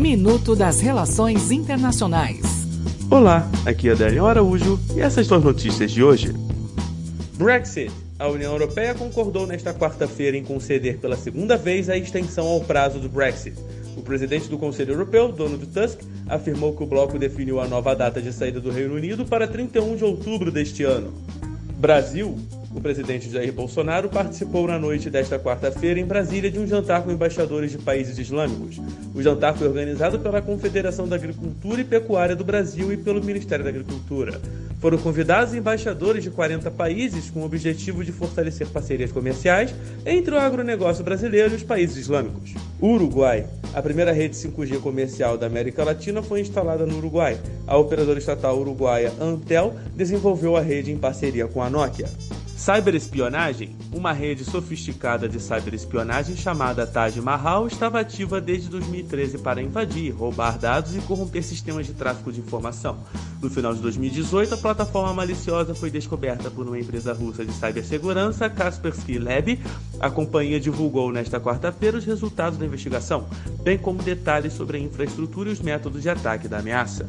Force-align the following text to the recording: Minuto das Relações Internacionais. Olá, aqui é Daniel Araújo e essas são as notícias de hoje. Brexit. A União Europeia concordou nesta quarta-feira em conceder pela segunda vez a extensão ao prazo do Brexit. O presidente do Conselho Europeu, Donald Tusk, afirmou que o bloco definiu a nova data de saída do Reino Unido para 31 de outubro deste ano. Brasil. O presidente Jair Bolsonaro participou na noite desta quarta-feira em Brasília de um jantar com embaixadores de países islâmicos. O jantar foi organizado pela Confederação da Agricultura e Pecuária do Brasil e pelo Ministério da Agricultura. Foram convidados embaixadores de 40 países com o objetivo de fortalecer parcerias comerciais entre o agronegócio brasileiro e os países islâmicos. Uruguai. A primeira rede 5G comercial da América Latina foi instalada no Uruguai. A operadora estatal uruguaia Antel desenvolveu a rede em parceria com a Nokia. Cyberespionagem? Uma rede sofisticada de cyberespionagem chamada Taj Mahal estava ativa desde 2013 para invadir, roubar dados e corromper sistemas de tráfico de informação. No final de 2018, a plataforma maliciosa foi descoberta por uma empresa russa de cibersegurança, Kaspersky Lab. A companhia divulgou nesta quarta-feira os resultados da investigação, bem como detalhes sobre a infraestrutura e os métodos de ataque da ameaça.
Minuto 0.00 0.56
das 0.56 0.80
Relações 0.80 1.50
Internacionais. 1.50 2.40
Olá, 3.10 3.46
aqui 3.66 3.90
é 3.90 3.94
Daniel 3.94 4.28
Araújo 4.28 4.80
e 4.96 5.00
essas 5.00 5.26
são 5.26 5.36
as 5.36 5.44
notícias 5.44 5.90
de 5.90 6.02
hoje. 6.02 6.32
Brexit. 7.34 7.92
A 8.18 8.26
União 8.26 8.50
Europeia 8.50 8.94
concordou 8.94 9.46
nesta 9.46 9.74
quarta-feira 9.74 10.38
em 10.38 10.42
conceder 10.42 10.96
pela 10.96 11.18
segunda 11.18 11.54
vez 11.58 11.90
a 11.90 11.98
extensão 11.98 12.46
ao 12.46 12.62
prazo 12.62 12.98
do 12.98 13.10
Brexit. 13.10 13.54
O 13.94 14.00
presidente 14.00 14.48
do 14.48 14.56
Conselho 14.56 14.94
Europeu, 14.94 15.32
Donald 15.32 15.66
Tusk, 15.66 16.00
afirmou 16.26 16.74
que 16.74 16.82
o 16.82 16.86
bloco 16.86 17.18
definiu 17.18 17.60
a 17.60 17.68
nova 17.68 17.94
data 17.94 18.22
de 18.22 18.32
saída 18.32 18.58
do 18.58 18.70
Reino 18.70 18.94
Unido 18.94 19.26
para 19.26 19.46
31 19.46 19.96
de 19.96 20.04
outubro 20.04 20.50
deste 20.50 20.82
ano. 20.82 21.12
Brasil. 21.76 22.38
O 22.72 22.80
presidente 22.80 23.28
Jair 23.28 23.52
Bolsonaro 23.52 24.08
participou 24.08 24.68
na 24.68 24.78
noite 24.78 25.10
desta 25.10 25.40
quarta-feira 25.40 25.98
em 25.98 26.04
Brasília 26.04 26.48
de 26.48 26.58
um 26.60 26.66
jantar 26.68 27.02
com 27.02 27.10
embaixadores 27.10 27.72
de 27.72 27.78
países 27.78 28.16
islâmicos. 28.16 28.80
O 29.12 29.20
jantar 29.20 29.56
foi 29.56 29.66
organizado 29.66 30.20
pela 30.20 30.40
Confederação 30.40 31.08
da 31.08 31.16
Agricultura 31.16 31.80
e 31.80 31.84
Pecuária 31.84 32.36
do 32.36 32.44
Brasil 32.44 32.92
e 32.92 32.96
pelo 32.96 33.22
Ministério 33.24 33.64
da 33.64 33.70
Agricultura. 33.70 34.40
Foram 34.80 34.98
convidados 34.98 35.52
embaixadores 35.52 36.22
de 36.22 36.30
40 36.30 36.70
países 36.70 37.28
com 37.28 37.40
o 37.40 37.44
objetivo 37.44 38.04
de 38.04 38.12
fortalecer 38.12 38.68
parcerias 38.68 39.10
comerciais 39.10 39.74
entre 40.06 40.32
o 40.32 40.38
agronegócio 40.38 41.02
brasileiro 41.02 41.54
e 41.54 41.56
os 41.56 41.64
países 41.64 41.96
islâmicos. 41.96 42.54
Uruguai. 42.80 43.46
A 43.74 43.82
primeira 43.82 44.12
rede 44.12 44.36
5G 44.36 44.80
comercial 44.80 45.36
da 45.36 45.46
América 45.46 45.82
Latina 45.82 46.22
foi 46.22 46.40
instalada 46.40 46.86
no 46.86 46.98
Uruguai. 46.98 47.36
A 47.66 47.76
operadora 47.76 48.18
estatal 48.18 48.58
uruguaia 48.58 49.12
Antel 49.20 49.74
desenvolveu 49.94 50.56
a 50.56 50.60
rede 50.60 50.92
em 50.92 50.96
parceria 50.96 51.46
com 51.46 51.62
a 51.62 51.68
Nokia. 51.68 52.08
Cyberespionagem? 52.60 53.74
Uma 53.90 54.12
rede 54.12 54.44
sofisticada 54.44 55.26
de 55.26 55.40
cyberespionagem 55.40 56.36
chamada 56.36 56.86
Taj 56.86 57.18
Mahal 57.18 57.66
estava 57.66 57.98
ativa 57.98 58.38
desde 58.38 58.68
2013 58.68 59.38
para 59.38 59.62
invadir, 59.62 60.10
roubar 60.10 60.58
dados 60.58 60.94
e 60.94 61.00
corromper 61.00 61.42
sistemas 61.42 61.86
de 61.86 61.94
tráfico 61.94 62.30
de 62.30 62.38
informação. 62.38 62.98
No 63.40 63.48
final 63.48 63.72
de 63.72 63.80
2018, 63.80 64.52
a 64.52 64.58
plataforma 64.58 65.14
maliciosa 65.14 65.74
foi 65.74 65.90
descoberta 65.90 66.50
por 66.50 66.66
uma 66.66 66.78
empresa 66.78 67.14
russa 67.14 67.46
de 67.46 67.52
cibersegurança, 67.52 68.50
Kaspersky 68.50 69.18
Lab. 69.18 69.58
A 69.98 70.10
companhia 70.10 70.60
divulgou 70.60 71.10
nesta 71.10 71.40
quarta-feira 71.40 71.96
os 71.96 72.04
resultados 72.04 72.58
da 72.58 72.66
investigação, 72.66 73.26
bem 73.62 73.78
como 73.78 74.02
detalhes 74.02 74.52
sobre 74.52 74.76
a 74.76 74.80
infraestrutura 74.80 75.48
e 75.48 75.52
os 75.54 75.60
métodos 75.60 76.02
de 76.02 76.10
ataque 76.10 76.46
da 76.46 76.58
ameaça. 76.58 77.08